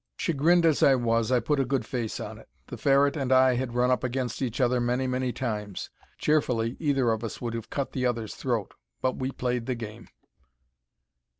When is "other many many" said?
4.59-5.31